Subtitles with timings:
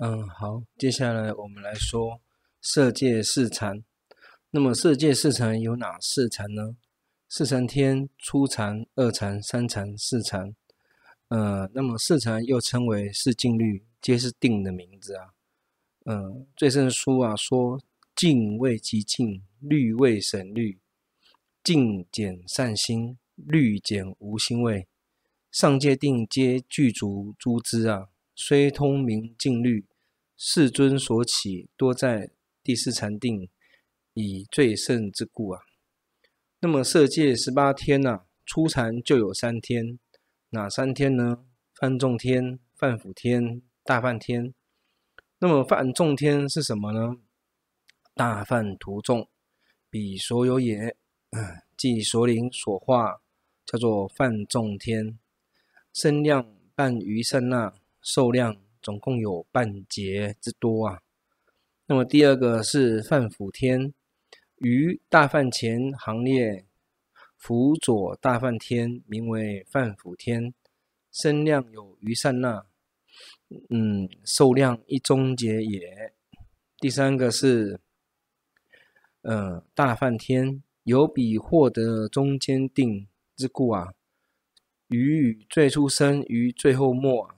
[0.00, 2.20] 嗯，好，接下来我们来说
[2.60, 3.82] 色界四禅。
[4.50, 6.76] 那么色界四禅有哪四禅呢？
[7.28, 10.54] 四禅天、初禅、二禅、三禅、四禅。
[11.30, 15.30] 呃，那么四禅又称为四静虑，皆是定的名字啊。
[16.04, 17.82] 嗯、呃，最胜书啊说，
[18.14, 20.78] 静谓极静，虑谓审虑，
[21.64, 24.86] 静减善心，虑减无心位。
[25.50, 28.06] 上界定皆具足诸知啊，
[28.40, 29.84] 虽通名静虑。
[30.36, 32.30] 世尊所起多在
[32.62, 33.50] 第四禅定，
[34.14, 35.62] 以最胜之故啊。
[36.60, 39.98] 那么色界十八天呐、啊，初禅就有三天，
[40.50, 41.44] 哪三天呢？
[41.74, 44.54] 梵众天、梵辅天、大梵天。
[45.40, 47.16] 那么梵众天是什么呢？
[48.14, 49.28] 大梵徒众，
[49.90, 50.96] 彼所有也，
[51.76, 53.20] 即所领所化，
[53.66, 55.18] 叫做梵众天，
[55.92, 57.74] 身量半余刹那，
[58.08, 58.56] 寿量。
[58.80, 61.02] 总共有半劫之多啊。
[61.86, 63.92] 那么第二个是范辅天，
[64.58, 66.64] 于大梵前行列，
[67.36, 70.54] 辅佐大梵天，名为范辅天，
[71.10, 72.64] 身量有余善那，
[73.68, 76.14] 嗯，寿量一中劫也。
[76.78, 77.80] 第三个是，
[79.22, 83.92] 呃，大梵天，有彼获得中间定之故啊，
[84.86, 87.37] 于最初生，于最后没。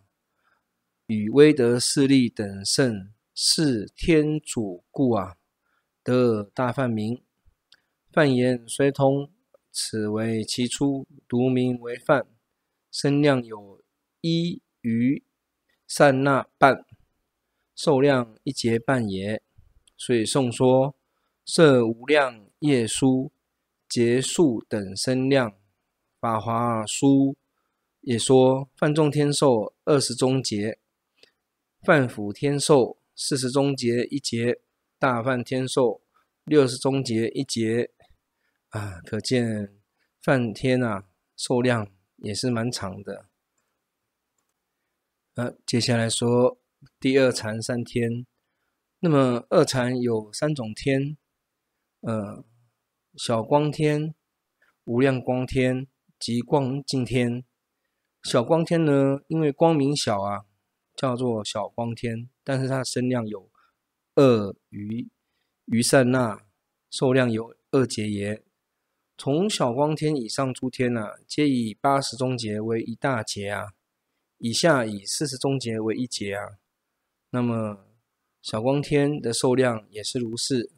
[1.10, 5.38] 与威德势力等圣是天主故啊，
[6.04, 7.20] 得大梵名。
[8.12, 9.28] 梵言虽通，
[9.72, 12.24] 此为其初，独名为梵。
[12.92, 13.82] 身量有
[14.20, 15.24] 一余
[15.84, 16.86] 善那半，
[17.74, 19.42] 寿量一劫半也。
[19.96, 20.94] 所以颂说
[21.44, 23.32] 摄无量业书
[23.88, 25.56] 劫数等身量，
[26.20, 27.36] 法华书
[28.00, 30.78] 也说梵众天寿二十中劫。
[31.82, 34.60] 梵辅天寿四十中劫一劫，
[34.98, 36.02] 大梵天寿
[36.44, 37.90] 六十中劫一劫，
[38.68, 39.80] 啊，可见
[40.22, 43.30] 梵天啊寿量也是蛮长的。
[45.36, 46.60] 啊，接下来说
[47.00, 48.26] 第二禅三天，
[48.98, 51.16] 那么二禅有三种天，
[52.00, 52.44] 呃，
[53.16, 54.14] 小光天、
[54.84, 55.86] 无量光天
[56.18, 57.42] 及光净天。
[58.22, 60.44] 小光天呢，因为光明小啊。
[61.00, 63.50] 叫做小光天，但是它的身量有
[64.16, 65.08] 二余
[65.64, 66.42] 余善那，
[66.90, 68.42] 寿量有二劫也。
[69.16, 73.72] 从小光天以上诸天啊，皆以八十中劫为一大劫啊，
[74.36, 76.58] 以下以四十中劫为一劫啊。
[77.30, 77.86] 那么
[78.42, 80.70] 小光天的寿量也是如是，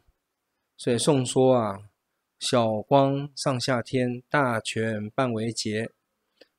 [0.76, 1.90] 所以颂说啊，
[2.38, 5.90] 小光上下天大权半为劫。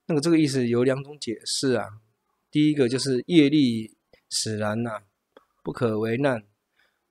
[0.07, 2.01] 那个这个意思有两种解释啊。
[2.53, 3.97] 第一个就是业力
[4.29, 5.01] 使然呐、
[5.63, 6.43] 不可为难。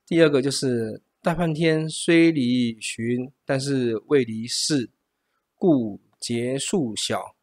[0.07, 4.89] 第二个就是大梵天虽离寻，但是未离识，
[5.57, 7.35] 故劫数小。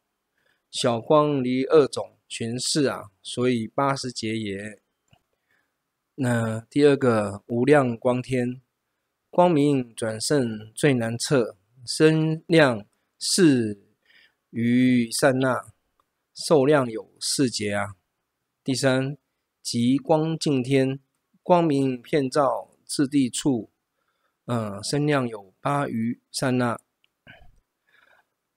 [0.70, 4.80] 小光离二种寻识啊，所以八十劫也。
[6.14, 8.62] 那第二个无量光天，
[9.28, 12.86] 光明转胜最难测，身量
[13.18, 13.78] 四
[14.48, 15.74] 余刹那。
[16.34, 17.96] 寿量有四劫啊。
[18.62, 19.16] 第三，
[19.62, 21.00] 极光净天，
[21.42, 23.70] 光明遍照至地处，
[24.44, 26.78] 呃，身量有八余刹那，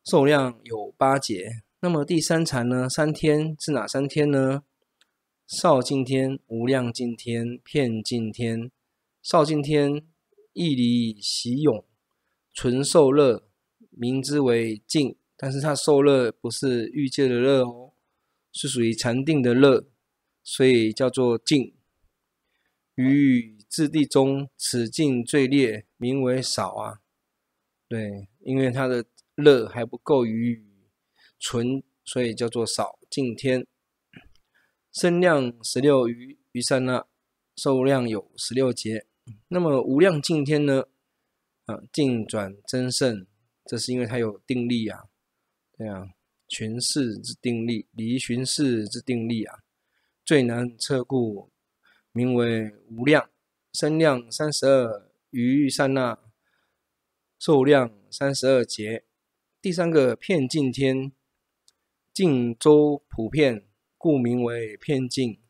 [0.03, 1.63] 寿量有八劫。
[1.79, 2.87] 那么第三禅呢？
[2.89, 4.63] 三天是哪三天呢？
[5.45, 8.71] 少净天、无量净天、遍净天。
[9.21, 10.05] 少净天
[10.53, 11.85] 义离喜勇，
[12.53, 13.47] 纯受乐，
[13.89, 15.17] 名之为净。
[15.43, 17.91] 但是它受热不是欲界的乐哦，
[18.53, 19.89] 是属于禅定的乐，
[20.41, 21.75] 所以叫做净。
[22.95, 27.01] 于自地中，此境最烈，名为少啊。
[27.89, 29.03] 对，因为它的
[29.35, 30.65] 热还不够于
[31.37, 33.67] 纯，所以叫做少净天。
[34.93, 37.05] 身量十六余余三那，
[37.57, 39.07] 受量有十六劫。
[39.49, 40.85] 那么无量净天呢？
[41.65, 43.27] 啊，净转增胜，
[43.65, 45.09] 这是因为它有定力啊。
[45.83, 46.13] 对啊，
[46.47, 49.59] 寻识之定力，离寻识之定力啊，
[50.23, 51.51] 最难测故，
[52.13, 53.29] 名为无量。
[53.73, 56.17] 身量三十二余刹那，
[57.37, 59.03] 寿量三十二劫。
[59.61, 61.11] 第三个片净天，
[62.13, 65.41] 净周普遍，故名为片净。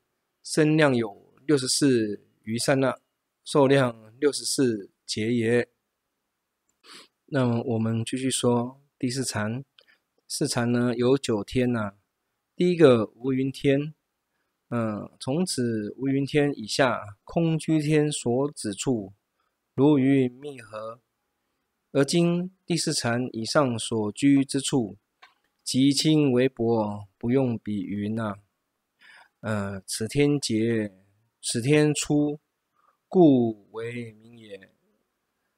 [0.44, 3.00] 身量有六十四余刹那，
[3.44, 5.70] 寿量六十四劫也。
[7.28, 9.64] 那么我们继续说第四禅。
[10.28, 11.94] 四禅呢有九天呐、
[12.56, 13.94] 第一个无云天，
[14.70, 19.14] 嗯，从此无云天以下空居天所指处，
[19.76, 21.00] 如云密合。
[21.92, 24.98] 而今第四禅以上所居之处，
[25.64, 28.38] 极轻微薄，不用比云呐。
[29.42, 30.92] 呃，此天劫，
[31.40, 32.40] 此天出，
[33.08, 34.72] 故为名也。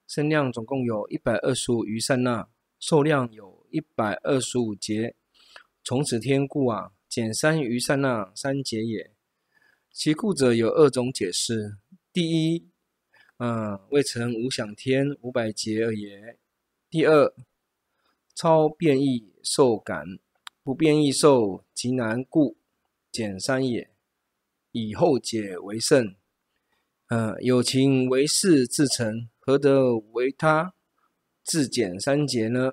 [0.06, 5.16] 身量总共有一百二十五余善那，寿量有一百二十五节。
[5.83, 9.12] 从此天故啊，减三余刹那三节也。
[9.92, 11.75] 其故者有二种解释。
[12.13, 12.69] 第一，
[13.39, 16.39] 嗯，未成无想天五百劫而也。
[16.89, 17.33] 第二，
[18.33, 20.06] 超变异受感，
[20.63, 22.56] 不变异受极难故
[23.12, 23.92] 减三也。
[24.72, 26.16] 以后解为胜。
[27.10, 30.74] 嗯，有情为事自成，何得为他
[31.44, 32.72] 自减三劫呢？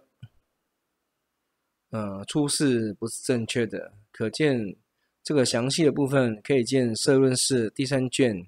[1.92, 4.76] 嗯，出世不是正确的，可见。
[5.24, 8.44] 这个详细的部分可以见《摄论释》第三卷，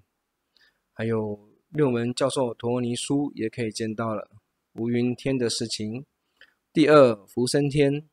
[0.93, 4.29] 还有六门教授陀尼书也可以见到了
[4.73, 6.05] 无云天的事情。
[6.73, 8.09] 第二，福生天，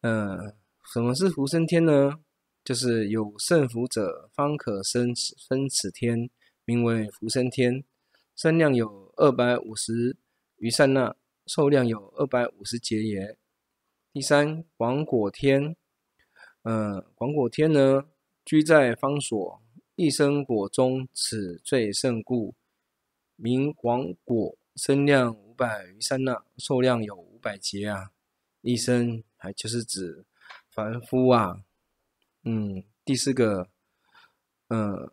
[0.00, 0.56] 嗯，
[0.94, 2.14] 什么是福生天呢？
[2.64, 6.30] 就是有胜福者方可生生此天，
[6.64, 7.84] 名为福生天。
[8.34, 10.16] 身量有二百五十
[10.56, 11.14] 余善那，
[11.46, 13.36] 寿量有二百五十劫也。
[14.10, 15.76] 第三，广果天。
[16.62, 18.04] 嗯，广果天呢，
[18.44, 19.62] 居在方所，
[19.96, 22.54] 一生果中，此最胜故，
[23.36, 24.56] 名广果。
[24.76, 28.10] 身量五百余三那，寿量有五百劫啊。
[28.60, 30.24] 一生还就是指
[30.72, 31.64] 凡夫啊。
[32.44, 33.68] 嗯，第四个，
[34.68, 35.10] 嗯，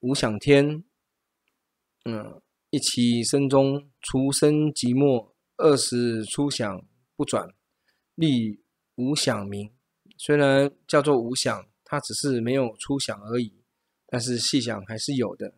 [0.00, 0.84] 无想天，
[2.04, 2.40] 嗯，
[2.70, 6.86] 一起生中，除生即没，二十初想
[7.16, 7.54] 不转，
[8.18, 8.60] 立
[8.96, 9.70] 无想名。
[10.16, 13.62] 虽然叫做无想，它只是没有出想而已，
[14.08, 15.54] 但是细想还是有的。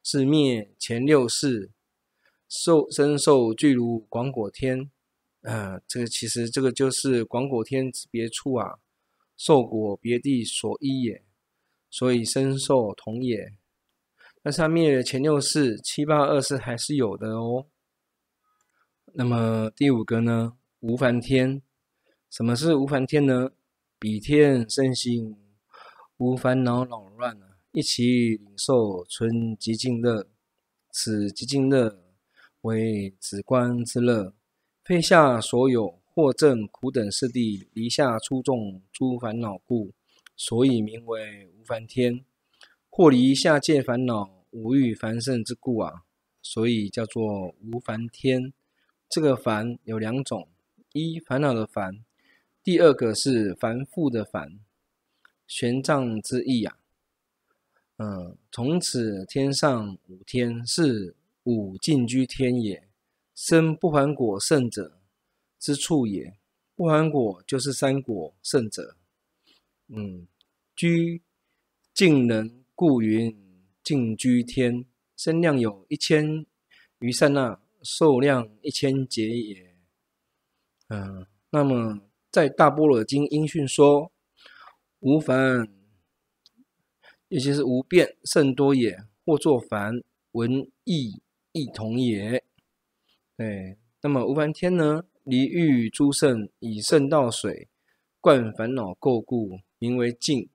[0.00, 1.72] 是灭前六世，
[2.48, 4.90] 受身受具如广果天。
[5.42, 8.78] 啊、呃，这个其实这个就是广果天之别处啊，
[9.36, 11.24] 受果别地所依也，
[11.90, 13.52] 所以身受同也。
[14.40, 17.66] 但是它灭了前六世，七八二世还是有的哦。
[19.14, 20.56] 那么第五个呢？
[20.80, 21.60] 无烦天。
[22.34, 23.52] 什么是无烦天呢？
[23.96, 25.36] 彼天身心
[26.16, 27.38] 无烦恼扰乱，
[27.70, 30.26] 一起领受纯极静乐。
[30.90, 31.96] 此极静乐
[32.62, 34.34] 为止观之乐，
[34.82, 39.92] 非下所有或正苦等四地离下出众诸烦恼故，
[40.34, 42.24] 所以名为无烦天。
[42.90, 46.02] 或离下界烦恼无欲繁盛之故啊，
[46.42, 48.52] 所以叫做无烦天。
[49.08, 50.48] 这个烦有两种：
[50.92, 52.04] 一烦恼的烦。
[52.64, 54.58] 第二个是凡复的凡，
[55.46, 56.78] 玄奘之意啊。
[57.98, 62.88] 嗯，从此天上五天是五净居天也，
[63.34, 64.98] 生不还果圣者
[65.58, 66.38] 之处也。
[66.74, 68.96] 不还果就是三果圣者。
[69.88, 70.26] 嗯，
[70.74, 71.20] 居
[71.92, 73.36] 净人故云
[73.82, 74.86] 净居天，
[75.18, 76.46] 身量有一千
[77.00, 79.76] 余刹那，寿量一千劫也。
[80.88, 82.00] 嗯，那么。
[82.34, 84.10] 在大般若经音讯说，
[84.98, 85.68] 无烦，
[87.28, 91.22] 也就是无变甚多也，或作烦，闻义
[91.52, 92.42] 亦同也。
[93.36, 95.04] 对，那么无烦天呢？
[95.22, 97.68] 离欲诸圣以圣道水
[98.20, 100.48] 灌烦恼垢故，名为净，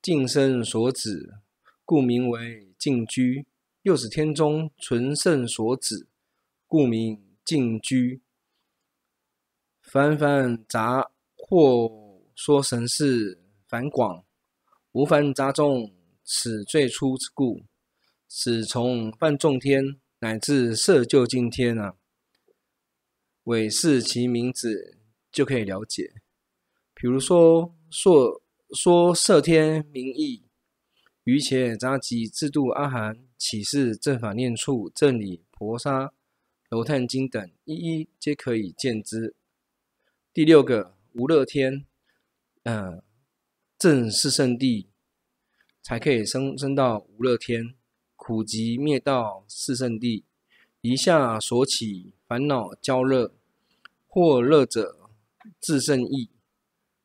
[0.00, 1.40] 净身所止，
[1.84, 3.44] 故名为净居。
[3.82, 6.06] 六十天中纯圣所止，
[6.68, 8.22] 故名净居。
[9.82, 11.10] 烦烦杂。
[11.48, 14.24] 或说神识繁广，
[14.90, 17.62] 无烦杂众，此最初之故。
[18.26, 21.94] 此从梵众天乃至色究竟天啊，
[23.44, 24.98] 委视其名字
[25.30, 26.14] 就可以了解。
[26.92, 28.42] 比如说说
[28.74, 30.42] 说色天名义，
[31.22, 36.12] 余且杂集制度阿含启示正法念处正理婆沙
[36.70, 39.36] 楼叹经等，一一皆可以见之。
[40.34, 40.95] 第六个。
[41.18, 41.86] 无乐天，
[42.64, 43.02] 嗯，
[43.78, 44.90] 正四圣地
[45.82, 47.74] 才可以升升到无乐天，
[48.16, 50.26] 苦集灭道四圣地，
[50.82, 53.34] 一下所起烦恼焦热，
[54.06, 55.08] 或乐者
[55.58, 56.28] 自胜意，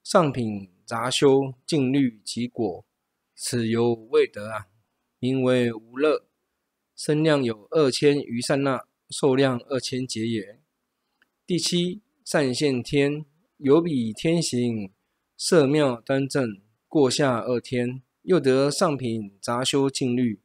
[0.03, 2.85] 上品杂修静虑其果，
[3.33, 4.67] 此犹未得啊，
[5.19, 6.27] 名为无乐，
[6.97, 10.59] 身量有二千余刹那，寿量二千劫也。
[11.47, 13.25] 第七善现天。
[13.63, 14.91] 有比天行，
[15.37, 20.41] 色妙端正，过下二天，又得上品杂修静律，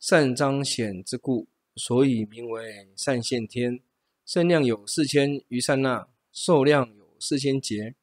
[0.00, 3.80] 善彰显之故，所以名为善现天。
[4.24, 7.94] 身量有四千余善那，寿量有四千劫。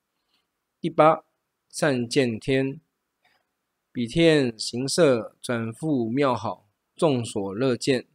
[0.79, 1.25] 第八
[1.69, 2.79] 善见天，
[3.91, 8.05] 比天形色转复妙好，众所乐见。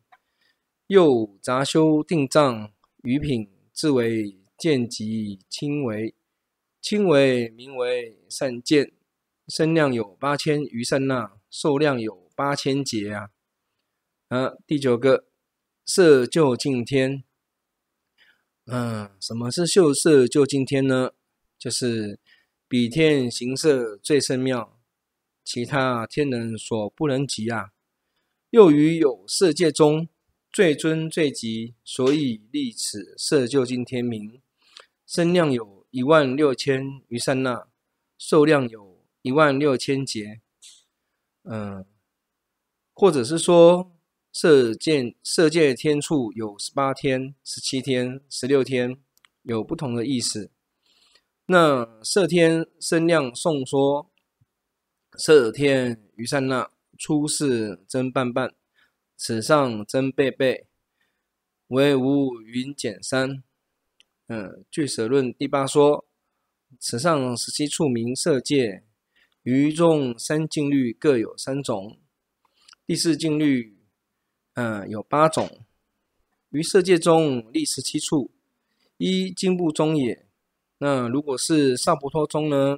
[0.87, 2.73] 又杂修定藏
[3.03, 6.15] 余品，自为见即轻为，
[6.83, 8.93] 轻为名为善见。
[9.47, 13.31] 身量有八千余刹那，寿量有八千劫啊！
[14.29, 15.29] 啊，第九个
[15.87, 17.23] 色究竟天。
[18.67, 21.13] 嗯，什么是秀色究竟天呢？
[21.59, 22.19] 就是
[22.69, 24.79] 比天形色最胜妙，
[25.45, 27.71] 其他天人所不能及啊！
[28.51, 30.09] 又于有色界中。
[30.51, 34.41] 最尊最极，所以立此色究竟天名。
[35.09, 37.67] 身量有一万六千余刹那，
[38.19, 40.43] 寿量有一万六千劫。
[41.45, 41.87] 嗯，
[42.93, 43.97] 或者是说
[44.31, 49.01] 色界色界天处有十八天、十七天、十六天，
[49.45, 50.51] 有不同的意思。
[51.47, 54.11] 那色天身量颂说，
[55.17, 58.55] 色天余刹那，出世真半半。
[59.17, 60.67] 此上真倍倍，
[61.69, 63.43] 为无云减三。
[64.29, 66.07] 嗯，俱舍论第八说，
[66.79, 68.85] 此上十七处名色界，
[69.43, 71.99] 于中三境律各有三种，
[72.87, 73.79] 第四境律，
[74.53, 75.65] 嗯，有八种。
[76.51, 78.31] 于色界中立十七处，
[78.99, 80.27] 一经部中也。
[80.77, 82.77] 那如果是萨婆多中呢，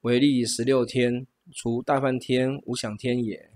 [0.00, 3.52] 为立十六天，除大梵天、无想天也。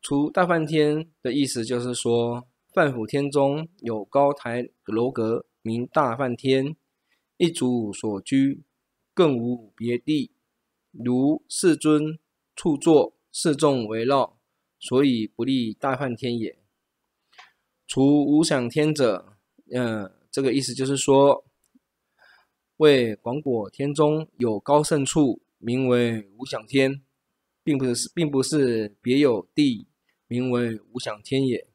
[0.00, 6.76] 除大梵天的意思就是说，梵府天中有高台楼阁，名大梵天，
[7.38, 8.62] 一主所居，
[9.14, 10.30] 更无别地，
[10.92, 12.18] 如世尊
[12.54, 14.38] 处坐，四众围绕，
[14.78, 16.58] 所以不立大梵天也。
[17.86, 19.38] 除无想天者，
[19.72, 21.46] 嗯，这个意思就是说，
[22.76, 27.02] 为广果天中有高胜处，名为无想天，
[27.62, 29.88] 并不是，并不是别有地。
[30.26, 31.68] 名为无想天也。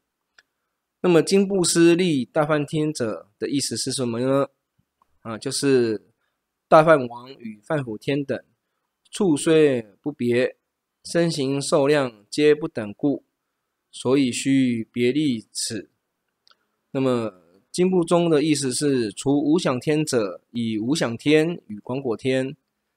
[1.01, 4.47] 那么经部师立大梵天者的意思是什么呢？
[5.21, 6.05] 啊，就是
[6.67, 8.39] 大梵王与梵辅天等
[9.09, 10.57] 处虽不别，
[11.03, 13.23] 身形受量皆不等故，
[13.91, 15.89] 所以须别立此。
[16.91, 17.41] 那么
[17.71, 22.55] 经部中的意思是，除无想天者，以无想天与广果天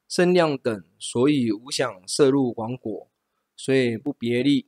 [0.09, 3.09] 身量等，所以无想摄入广果，
[3.57, 4.67] 所以不别立。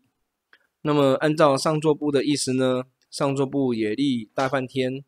[0.82, 5.04] 那么，按照上座部的意思呢，上座部也立大梵天，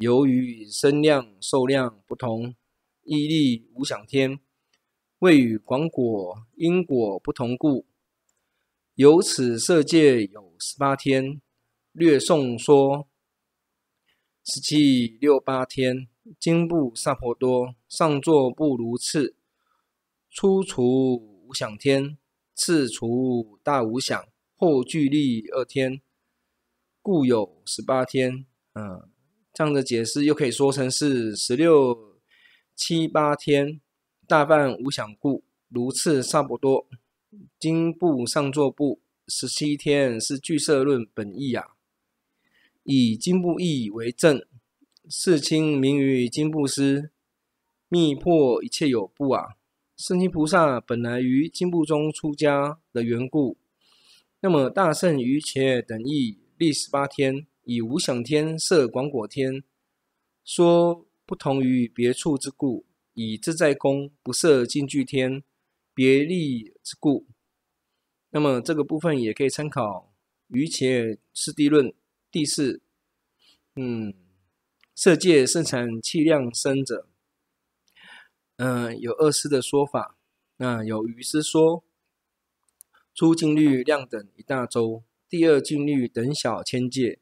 [0.00, 2.54] 由于身量寿量不同，
[3.02, 4.38] 亦立无想天，
[5.18, 7.84] 未与广果因果不同故。
[8.94, 11.42] 由此色界有十八天，
[11.90, 13.08] 略颂说
[14.44, 16.06] 十七六八天，
[16.38, 19.34] 经部萨婆多，上座不如次，
[20.30, 21.16] 初除
[21.48, 22.16] 无想天，
[22.54, 24.28] 次除大无想。
[24.54, 26.00] 后俱立二天，
[27.02, 28.46] 故有十八天。
[28.74, 29.10] 嗯，
[29.58, 32.16] 这样的解释又可以说成是十六
[32.76, 33.80] 七八天。
[34.24, 36.86] 大半无想故，如次差不多。
[37.58, 41.70] 经部上座部十七天是俱舍论本意啊，
[42.84, 44.40] 以经部义为证。
[45.08, 47.10] 世亲明于经部师，
[47.88, 49.56] 密破一切有部啊。
[49.96, 53.56] 圣亲菩萨本来于经部中出家的缘故。
[54.38, 59.62] 那么大圣于且等义历十八天，以无想天摄广果天，
[60.42, 65.42] 说不同于别处之故；以自在宫不摄净居天，
[65.92, 67.26] 别立之故。
[68.30, 70.14] 那么这个部分也可以参考
[70.46, 71.92] 瑜伽师地论
[72.30, 72.80] 第四。
[73.76, 74.14] 嗯，
[74.94, 77.06] 色界盛产气量生者，
[78.56, 80.16] 嗯，有二师的说法。
[80.56, 81.84] 那有余师说。
[83.14, 87.18] 初静虑量等一大洲，第二静虑等小千界，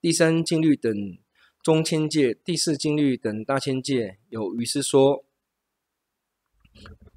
[0.00, 1.18] 第三静虑等
[1.62, 4.18] 中千界，第四静虑等大千界。
[4.28, 5.24] 有余师说，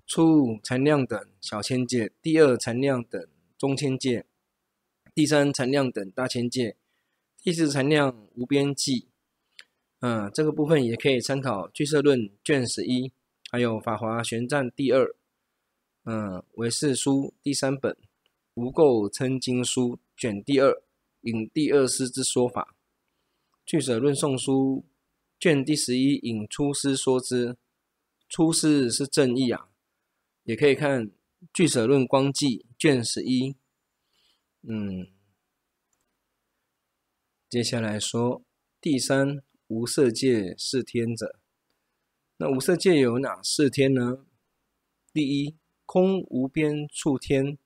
[0.08, 4.26] 初禅量等小千界，第二禅量等中千界，
[5.14, 6.78] 第三禅量等大千界，
[7.44, 9.08] 第四禅量无边际。
[10.00, 13.12] 嗯，这个部分也可以参考《俱舍论》卷十一，
[13.52, 15.14] 还有《法华玄赞》第二，
[16.06, 17.96] 嗯，唯识书第三本。
[18.56, 20.82] 无垢称经书卷第二，
[21.22, 22.76] 引第二师之说法；
[23.66, 24.86] 俱舍论颂书
[25.40, 27.58] 卷第十一，引出师说之。
[28.32, 29.72] 出师是正义啊，
[30.44, 31.10] 也可以看
[31.52, 33.56] 俱舍论光记卷十一，
[34.62, 35.08] 嗯，
[37.50, 38.44] 接下来说
[38.80, 41.40] 第三无色界四天者，
[42.38, 44.24] 那无色界有哪四天呢？
[45.12, 45.56] 第一，
[45.88, 47.58] 空无边处天，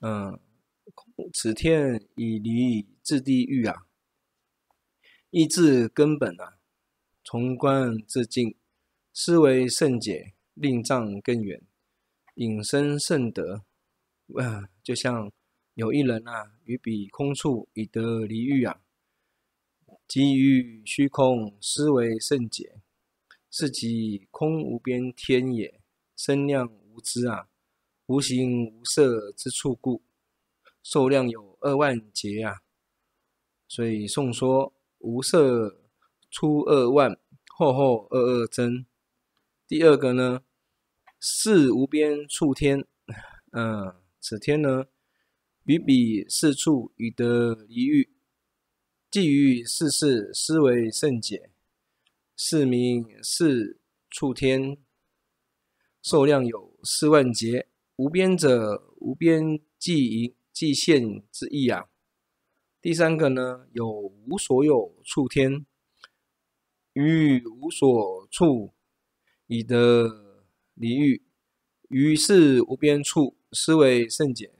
[0.00, 0.40] 嗯，
[1.32, 3.86] 此天以离自地狱啊，
[5.30, 6.58] 依自根本啊，
[7.22, 8.56] 从观自净，
[9.12, 11.62] 思惟圣解，令障更远。
[12.34, 13.64] 引生圣德，
[14.36, 15.30] 啊，就像
[15.74, 18.80] 有一人啊，于彼空处以得离欲啊，
[20.08, 22.80] 即于虚空思惟圣解，
[23.50, 25.80] 是即空无边天也，
[26.16, 27.48] 身量无知啊，
[28.06, 30.02] 无形无色之处故，
[30.84, 32.60] 寿量有二万劫啊。
[33.66, 35.80] 所以颂说无色
[36.30, 37.18] 出二万，
[37.56, 38.86] 后后二二增。
[39.66, 40.44] 第二个呢？
[41.26, 42.86] 四无边处天，
[43.52, 44.84] 嗯，此天呢，
[45.64, 48.10] 于彼四处已得离欲，
[49.10, 51.50] 即于四事思惟胜解，
[52.36, 54.76] 是名是处天，
[56.02, 57.68] 寿量有四万劫。
[57.96, 61.90] 无边者，无边际营际现之意啊。
[62.80, 65.66] 第三个呢，有无所有处天，
[66.94, 68.72] 于无所处
[69.48, 70.22] 以得。
[70.76, 71.22] 离欲，
[71.88, 74.50] 于是无边处思惟胜解，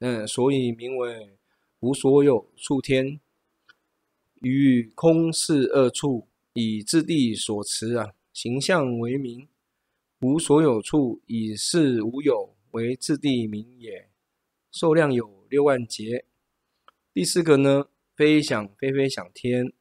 [0.00, 1.38] 嗯，所以名为
[1.78, 3.20] 无所有处天。
[4.40, 9.48] 于空是二处，以自地所持啊，形象为名。
[10.18, 14.07] 无所有处，以是无有为自地名也。
[14.80, 16.24] 寿量有六万劫。
[17.12, 19.72] 第四个呢，非想非非想天。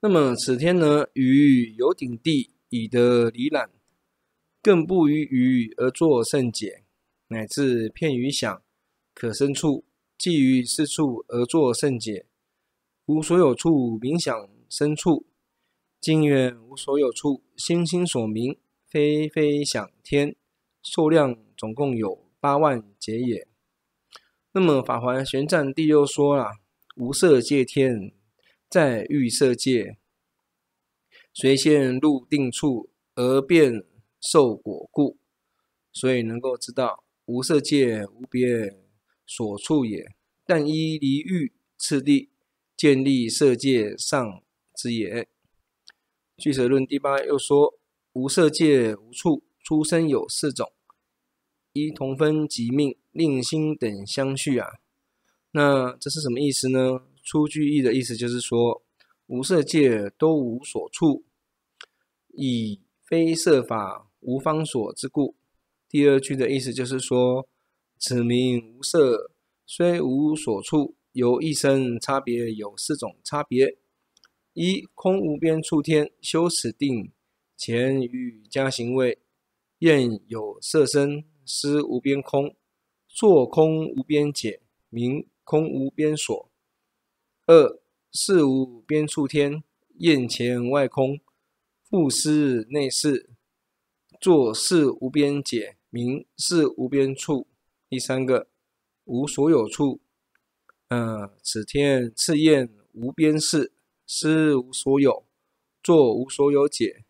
[0.00, 3.70] 那么此天呢，于有顶地已得离染。
[4.60, 6.84] 更不于余而作胜解，
[7.28, 8.62] 乃至片于想
[9.14, 9.86] 可生处，
[10.18, 12.26] 即于四处而作胜解。
[13.06, 15.24] 无所有处冥想生处，
[15.98, 20.36] 经远无所有处心心所明，非非想天，
[20.82, 23.48] 数量总共有八万劫也。
[24.54, 26.58] 那么法华玄赞第六说啦，
[26.96, 28.12] 无色界天
[28.68, 29.96] 在欲色界，
[31.32, 33.84] 随现入定处而变。
[34.24, 35.18] 受果故，
[35.92, 38.78] 所以能够知道无色界无别
[39.26, 40.14] 所处也，
[40.46, 42.30] 但依离欲次第
[42.76, 44.44] 建立色界上
[44.76, 45.26] 之也。
[46.36, 47.76] 俱舍论第八又说，
[48.12, 50.72] 无色界无处，出生有四种：
[51.72, 54.66] 一同分即命，令心等相续啊。
[55.52, 57.02] 那这是什么意思呢？
[57.22, 58.82] 出句意的意思就是说，
[59.26, 61.24] 无色界都无所处，
[62.34, 64.08] 以非色法。
[64.24, 65.34] 无方所之故。
[65.88, 67.48] 第二句的意思就是说，
[67.98, 69.32] 此名无色，
[69.66, 73.76] 虽无所处，由一生差别有四种差别：
[74.52, 77.10] 一空无边处天，修此定
[77.56, 79.18] 前于加行位，
[79.80, 82.54] 验有色身，思无边空，
[83.14, 86.48] 作空无边解，名空无边所；
[87.46, 87.78] 二
[88.10, 89.62] 识无边处天，
[89.98, 91.20] 验前外空，
[91.84, 93.28] 复思内识。
[94.18, 97.46] 作识无边解，名事无边处。
[97.88, 98.48] 第三个
[99.04, 100.00] 无所有处，
[100.88, 103.74] 嗯、呃，此天次验无边事，
[104.06, 105.26] 思无所有，
[105.82, 107.04] 作无所有解，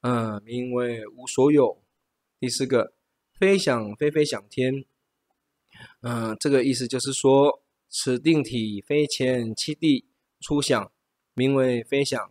[0.00, 1.80] 嗯、呃，名为无所有。
[2.40, 2.94] 第四个
[3.38, 4.84] 非想非非想天，
[6.02, 10.06] 嗯、这个意思就是说，此定体非前七地
[10.40, 10.92] 初想，
[11.34, 12.30] 名为非想。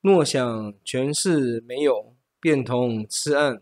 [0.00, 2.14] 若想全是没有。
[2.38, 3.60] 变同痴暗，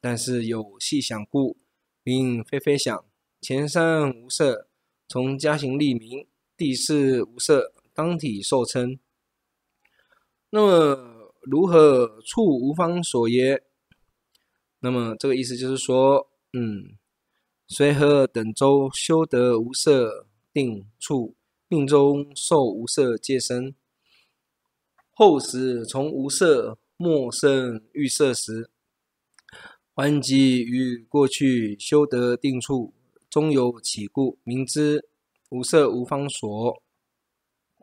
[0.00, 1.56] 但是有细想故，
[2.02, 3.04] 名非非想。
[3.40, 4.66] 前三无色，
[5.06, 6.26] 从家行立名；
[6.56, 8.98] 第四无色，当体受称。
[10.50, 13.62] 那么如何处无方所耶？
[14.80, 16.96] 那么这个意思就是说，嗯，
[17.66, 21.34] 随何等周修得无色定处，
[21.68, 23.74] 命中受无色界身，
[25.12, 26.78] 后时从无色。
[26.96, 28.70] 莫生欲色时，
[29.96, 32.94] 还即于过去修得定处，
[33.28, 35.08] 终有起故，名之
[35.50, 36.80] 无色无方所。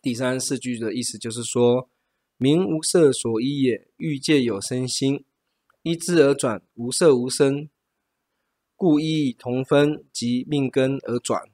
[0.01, 1.89] 第三四句的意思就是说，
[2.37, 5.25] 名无色所依也，欲界有身心，
[5.83, 7.69] 依之而转，无色无生，
[8.81, 11.50] 故亦同分及命根而转。